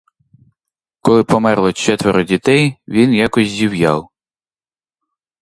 [1.01, 4.09] Коли померло четверо дітей, він якось зів'яв.